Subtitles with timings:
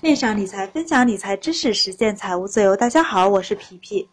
[0.00, 2.76] 链上理财，分享理财知识，实现财务自由。
[2.76, 4.08] 大家好，我是皮皮。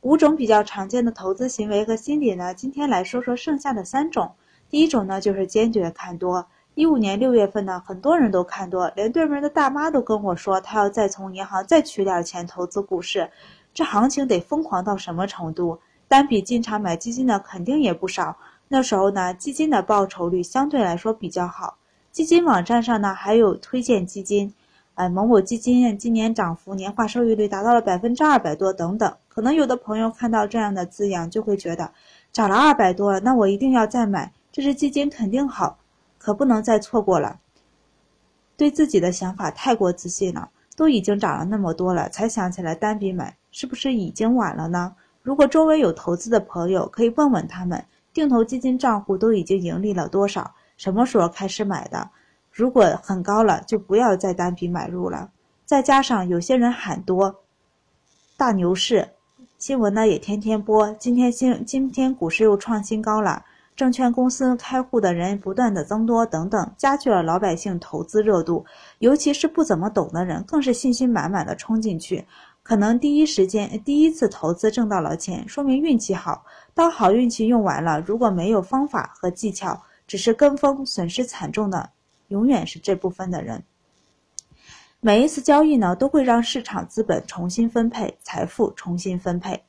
[0.00, 4.32] 五种比较常见的投资行为和心理呢，今天来说说剩下的三种。
[4.68, 6.44] 第一种呢，就是坚决看多。
[6.74, 13.30] 一五年六月份呢，很多人都看多，连对门的大妈都跟我说，她要再从银行再取点钱投资股市。
[13.72, 15.78] 这行情得疯狂到什么程度？
[16.08, 18.36] 单笔进场买基金的肯定也不少。
[18.66, 21.76] 那时候呢，基金的报酬率相对来说比较好。
[22.10, 24.52] 基金网站上呢，还有推荐基金。
[25.00, 29.16] 哎，某某基金今年涨幅年化收益率达到了百分之二百多，等等。
[29.28, 31.90] 可能有的朋友看到这样的字样，就会觉得
[32.32, 35.78] 涨了二百多，那我一定要再买，这只基金肯定好，
[36.18, 37.40] 可不能再错过了。
[38.58, 44.94] 对自己的想法太过自信了，都已经涨了那么多了，才想起来单笔买，是不是已经晚了呢？
[45.22, 47.82] 如果周围有投资的朋友，可以问问他们，
[48.12, 52.10] 定投基金账户都已经盈利了多少，什么时候开始买的？
[52.50, 55.30] 如果很高了，就不要再单笔买入了。
[55.64, 57.42] 再加上有些人喊多，
[58.36, 59.08] 大牛市
[59.58, 60.92] 新闻呢也天天播。
[60.94, 63.44] 今天新今天股市又创新高了，
[63.76, 68.64] 证券公司开户的人不断的增多，等等，加剧了老百姓投资热度。
[68.98, 72.26] 尤其是不怎么懂的人，更是信心满满的冲进去。
[72.62, 76.44] 可能第一时间第一次投资挣到了钱，说明运气好。
[76.74, 81.90] 当好运气用完了，如果没有方法和技巧，只是跟风，损失惨重的。
[82.30, 83.62] 永远是这部分的人。
[84.98, 89.62] 每一次交易呢，都会让市场资本重新分配，财富重新分配。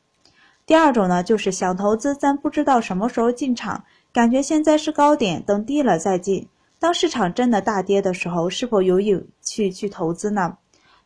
[0.66, 6.48] 第二种呢，就是想投资，但不知道什么时候进场，感觉现在是高点，等低了再进。
[6.80, 10.58] 当市场真的大跌的时候，是否有勇气去投资呢？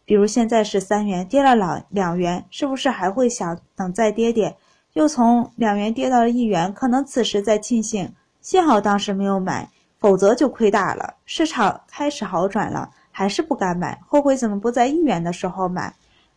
[0.06, 4.56] 比如现在是三元，跌了两两元，是不是还会想等再跌点？
[4.94, 9.70] 又从两元跌到了一元，可能此时在庆幸，幸好当时没有买。
[10.06, 11.16] 否则就亏大了。
[11.26, 15.92] 市场开始好转了，还是不敢买，后悔怎么不在一元的时候买，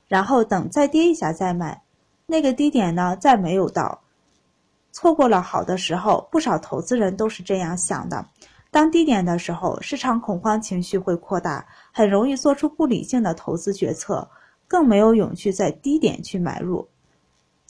[0.06, 1.82] 然后等再跌一下再买。
[2.24, 4.00] 那个低点呢，再没有到，
[4.90, 6.26] 错过了好的时候。
[6.32, 8.24] 不少投资人都是这样想的：
[8.70, 14.26] 当低点的时候，市场恐慌情绪会扩大，很容易做出不理性的投资决策，
[14.66, 16.88] 更没有勇气在低点去买入。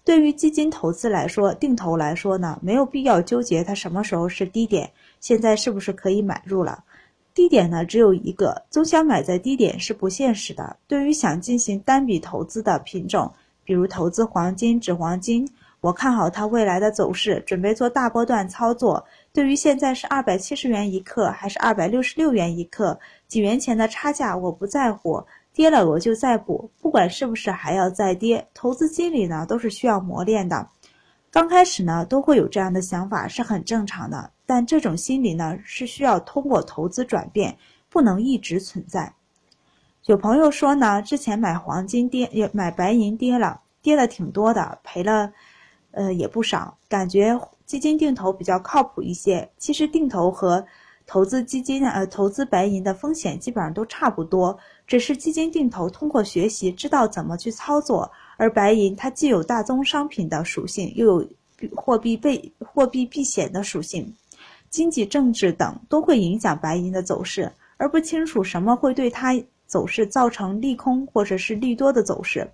[0.08, 6.82] 对于基金投资来说，定投来说呢，没有必要纠结它什么时候是低点，现在是不是可以买入了？
[7.34, 10.74] 低点呢只有一个，总想买在低点是不现实的。
[10.86, 13.30] 对于想进行单笔投资的品种，
[13.64, 15.46] 比如投资黄金、纸黄金，
[15.82, 19.04] 我看好它未来的走势，准备做大波段操作。
[19.30, 25.22] 对于现在是二百七十元一克还是二百六十六元一克，几元钱的差价我不在乎。
[25.52, 28.46] 跌了我就再补，不管是不是还要再跌。
[28.54, 30.68] 投资心理呢都是需要磨练的，
[31.30, 37.58] 刚开始呢都会有这样的想法是很正常的，但这种心理呢是需要通过投资转变，
[37.90, 39.12] 不能一直存在。
[40.04, 45.32] 有朋友说呢，之前买黄金跌也买白银跌了，跌的挺多的，赔了，
[45.90, 49.50] 呃也不少，感觉基金定投比较靠谱一些。
[49.58, 50.64] 其实定投和
[51.08, 61.28] 投资基金呃，投资白银的风险基本上都差不多，只是基金定投通过学习知道怎么去操作，而白银它既有大宗商品的属性，又有
[61.74, 64.14] 货币被货币避险的属性，
[64.68, 69.32] 经济政治等都会影响白银的走势，而不清楚什么会对它
[69.66, 72.46] 走势造成利空或者是利多的走势。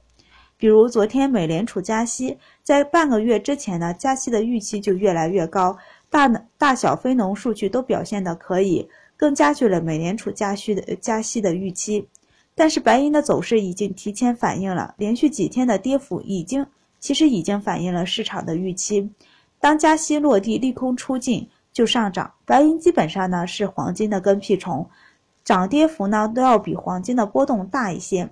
[0.57, 5.77] 比如昨天美联储加息，在半个月之前呢，加息的预期就越来越高。
[6.15, 12.09] 大大小非农数据都表现的可以，更加剧了美联储加息的加息的预期。
[12.55, 16.65] 但是白银的走势已经提前反映了，连续几天的跌幅已经
[17.01, 19.11] 其实已经反映了市场的预期。
[19.59, 22.33] 当加息落地，利空出尽就上涨。
[22.45, 24.89] 白银基本上呢是黄金的跟屁虫，
[25.43, 28.31] 涨跌幅呢都要比黄金的波动大一些。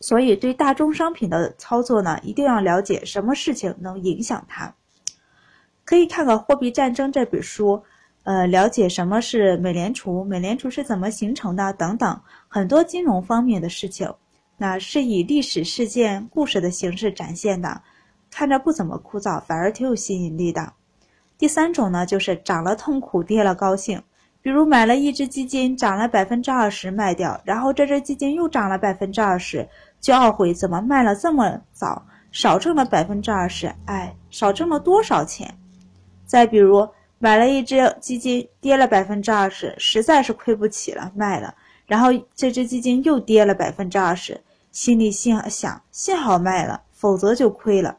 [0.00, 4.74] 所以对大宗商品的操作呢，一定要了解什么事情能影响它。
[5.90, 7.82] 可以看看《货币战争》这本书，
[8.22, 14.08] 呃，了解什么是美联储，美联储是怎么形成的等等很多金融方面的事情。
[14.56, 17.82] 那是以历史事件、故事的形式展现的，
[18.30, 20.72] 看着不怎么枯燥，反而挺有吸引力的。
[21.36, 24.00] 第三种呢，就是涨了痛苦，跌了高兴。
[24.40, 29.68] 比如买了一只基金，涨了百分之二十卖掉，然后这只基金又涨了百分之二十，
[30.00, 32.00] 就懊悔怎么卖了这么早，
[32.30, 35.52] 少挣了百分之二十，哎，少挣了多少钱？
[36.30, 36.88] 再比如，
[37.18, 41.52] 买了一只基金，跌了百分之二十，实在是亏不起了，卖了。
[41.86, 44.40] 然后这只基金又跌了百分之二十，
[44.70, 47.98] 心里心想：幸好卖了，否则就亏了。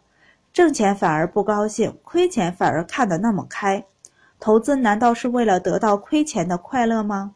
[0.54, 3.84] 挣钱反而不高兴，亏钱反而看得那么开。
[4.40, 7.36] 投资难道是为了得到亏钱的快乐吗？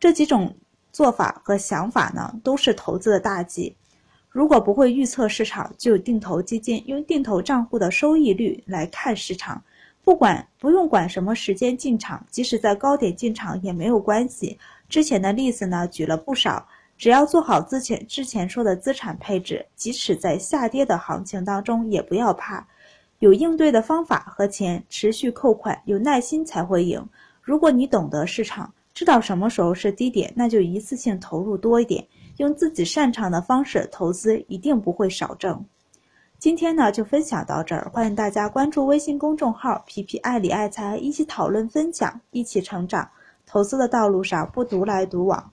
[0.00, 0.56] 这几种
[0.90, 3.76] 做法和想法呢，都是投资的大忌。
[4.30, 9.62] 如果不会预测市场，就定投基金，用定投账户的收益率来看市场。
[10.04, 14.58] 不管不用管什么时间进场，即使在高点进场也没有关系。
[14.86, 16.68] 之前的例子呢举了不少，
[16.98, 22.66] 只要做好之前之前说的资产配置，即使在下跌的行情当中也不要怕，
[23.20, 27.02] 有应对的方法和钱，持续扣款，有耐心才会赢。
[27.40, 32.06] 如果你懂得市场，知道什么时候是低点，那就一次性投入多一点，
[32.36, 35.64] 用自己擅长的方式投资，一定不会少挣。
[36.44, 43.08] 今天呢就分享到这儿，欢迎大家关注微信公众号“皮皮爱理爱财”，一起讨论分享，一起成长。
[43.46, 45.52] 投资的道路上不独来独往。